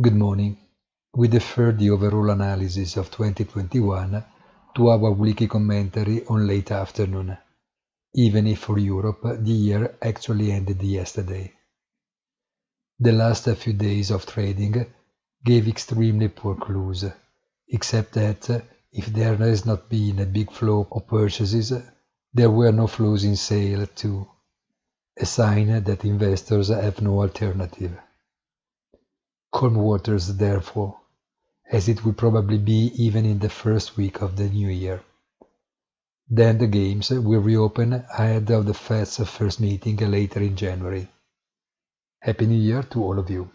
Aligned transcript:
Good 0.00 0.14
morning. 0.14 0.56
We 1.14 1.28
defer 1.28 1.70
the 1.70 1.90
overall 1.90 2.30
analysis 2.30 2.96
of 2.96 3.10
2021 3.10 4.24
to 4.74 4.88
our 4.88 5.10
weekly 5.10 5.46
commentary 5.46 6.24
on 6.24 6.46
late 6.46 6.70
afternoon, 6.70 7.36
even 8.14 8.46
if 8.46 8.60
for 8.60 8.78
Europe 8.78 9.20
the 9.22 9.52
year 9.52 9.98
actually 10.00 10.50
ended 10.50 10.82
yesterday. 10.82 11.52
The 13.00 13.12
last 13.12 13.46
few 13.50 13.74
days 13.74 14.10
of 14.10 14.24
trading 14.24 14.86
gave 15.44 15.68
extremely 15.68 16.28
poor 16.28 16.54
clues, 16.54 17.04
except 17.68 18.14
that 18.14 18.64
if 18.92 19.04
there 19.08 19.36
has 19.36 19.66
not 19.66 19.90
been 19.90 20.20
a 20.20 20.24
big 20.24 20.50
flow 20.50 20.88
of 20.90 21.06
purchases, 21.06 21.70
there 22.32 22.50
were 22.50 22.72
no 22.72 22.86
flows 22.86 23.24
in 23.24 23.36
sale 23.36 23.86
too, 23.88 24.26
a 25.18 25.26
sign 25.26 25.84
that 25.84 26.06
investors 26.06 26.68
have 26.68 27.02
no 27.02 27.20
alternative. 27.20 27.92
Calm 29.52 29.74
waters, 29.74 30.36
therefore, 30.36 30.98
as 31.70 31.88
it 31.88 32.04
will 32.04 32.14
probably 32.14 32.58
be 32.58 32.90
even 32.96 33.26
in 33.26 33.38
the 33.38 33.50
first 33.50 33.96
week 33.96 34.22
of 34.22 34.36
the 34.36 34.48
new 34.48 34.68
year. 34.68 35.02
Then 36.28 36.58
the 36.58 36.66
games 36.66 37.10
will 37.10 37.40
reopen 37.40 37.92
ahead 37.92 38.50
of 38.50 38.64
the 38.66 38.74
Fed's 38.74 39.18
first 39.18 39.60
meeting 39.60 39.96
later 39.96 40.40
in 40.40 40.56
January. 40.56 41.08
Happy 42.20 42.46
New 42.46 42.58
Year 42.58 42.82
to 42.84 43.02
all 43.02 43.18
of 43.18 43.28
you. 43.28 43.50